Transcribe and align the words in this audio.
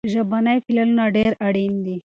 ژبني 0.13 0.57
پلانونه 0.65 1.05
ډېر 1.15 1.31
اړين 1.47 1.73
دي. 1.85 1.97